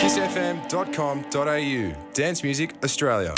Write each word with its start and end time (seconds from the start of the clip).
kissfm.com.au. 0.00 1.94
Dance 2.14 2.42
Music 2.42 2.70
Australia. 2.82 3.34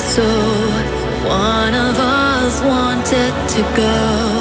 So 0.00 0.22
One 1.28 1.74
of 1.74 1.98
us 1.98 2.62
wanted 2.62 3.32
to 3.50 3.62
go. 3.76 4.39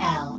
L. 0.00 0.33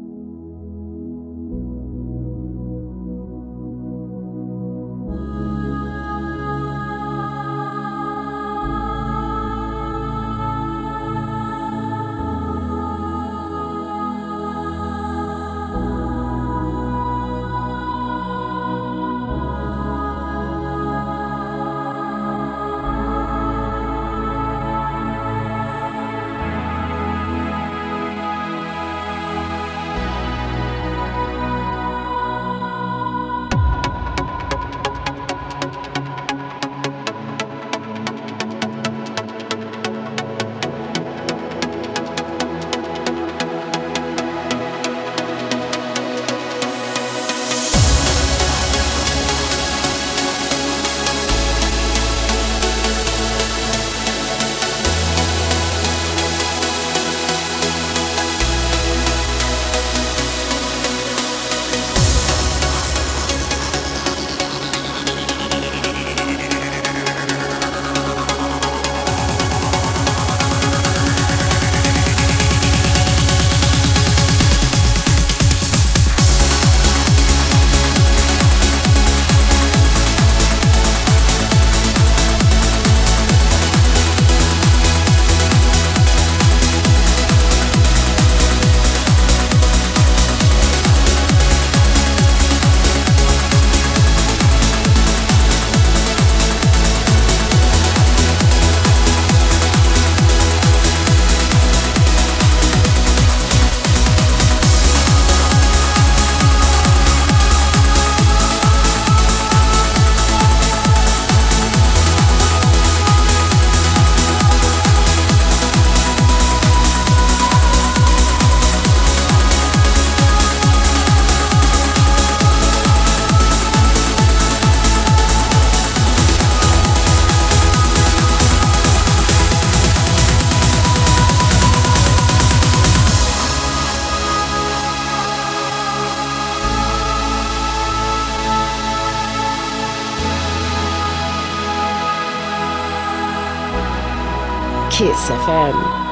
Kiss 144.97 145.29
FM. 145.29 146.04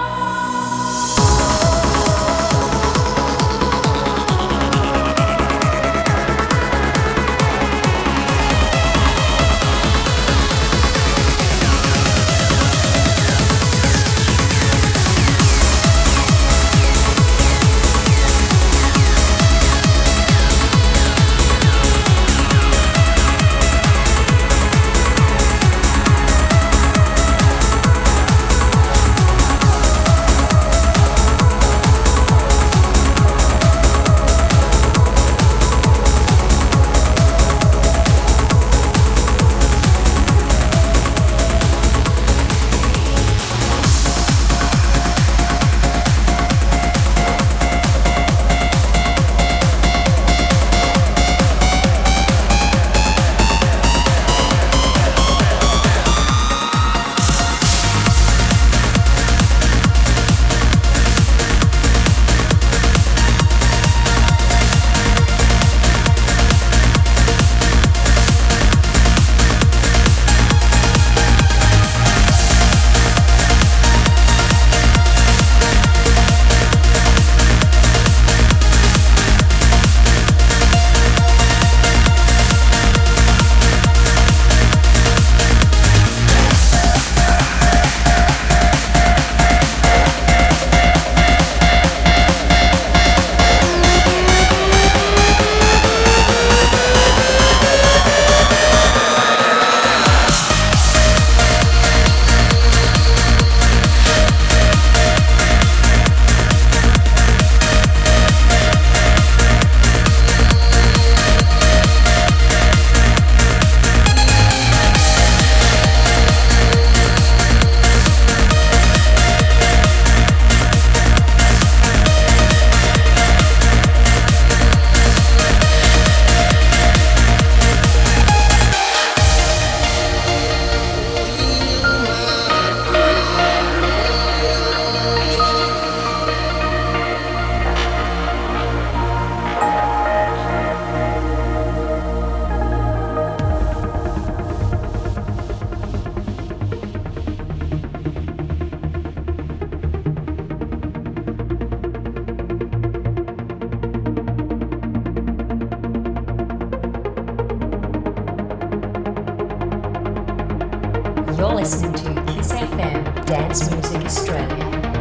Listening 161.38 161.94
to 161.94 162.34
Kiss 162.34 162.52
FM 162.52 163.26
Dance 163.26 163.72
Music 163.72 164.06
Australia. 164.06 164.93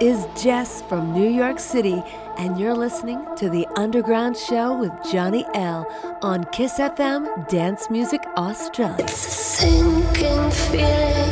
Is 0.00 0.26
Jess 0.42 0.82
from 0.82 1.12
New 1.12 1.28
York 1.28 1.58
City, 1.58 2.02
and 2.36 2.58
you're 2.58 2.74
listening 2.74 3.24
to 3.36 3.48
The 3.48 3.66
Underground 3.76 4.36
Show 4.36 4.76
with 4.76 4.92
Johnny 5.10 5.46
L 5.54 5.86
on 6.22 6.44
Kiss 6.52 6.78
FM 6.78 7.48
Dance 7.48 7.88
Music 7.88 8.22
Australia. 8.36 8.96
It's 8.98 9.26
a 9.26 9.30
sinking 9.30 10.50
feeling 10.50 11.25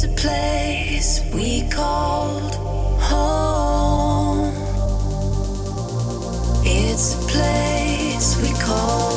It's 0.00 0.04
a 0.04 0.08
place 0.10 1.20
we 1.34 1.68
called 1.70 2.54
home. 3.02 4.54
It's 6.64 7.14
a 7.14 7.26
place 7.26 8.36
we 8.40 8.56
called 8.64 9.07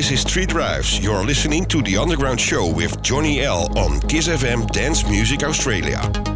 this 0.00 0.12
is 0.12 0.20
Street 0.22 0.48
Drives. 0.48 0.98
You're 0.98 1.26
listening 1.26 1.66
to 1.66 1.82
The 1.82 1.98
Underground 1.98 2.40
Show 2.40 2.72
with 2.72 3.02
Johnny 3.02 3.42
L 3.42 3.68
on 3.78 4.00
Kiss 4.08 4.28
FM 4.28 4.66
Dance 4.70 5.06
Music 5.06 5.42
Australia. 5.42 6.29